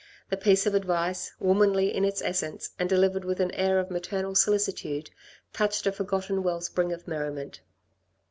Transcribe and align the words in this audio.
The 0.31 0.35
piece 0.35 0.65
of 0.65 0.73
advice, 0.73 1.31
womanly 1.39 1.95
in 1.95 2.03
its 2.03 2.23
essence, 2.23 2.71
and 2.79 2.89
delivered 2.89 3.23
with 3.23 3.39
an 3.39 3.51
air 3.51 3.77
of 3.77 3.91
maternal 3.91 4.33
solicitude, 4.33 5.11
touched 5.53 5.85
a 5.85 5.91
forgotten 5.91 6.41
well 6.41 6.59
spring 6.59 6.91
of 6.91 7.07
merriment. 7.07 7.61